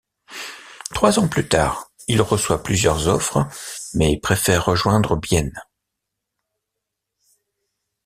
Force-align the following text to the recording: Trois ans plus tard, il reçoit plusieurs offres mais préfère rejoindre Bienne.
Trois 0.95 1.19
ans 1.19 1.27
plus 1.27 1.47
tard, 1.47 1.91
il 2.07 2.23
reçoit 2.23 2.63
plusieurs 2.63 3.07
offres 3.07 3.47
mais 3.93 4.19
préfère 4.19 4.65
rejoindre 4.65 5.15
Bienne. 5.15 5.53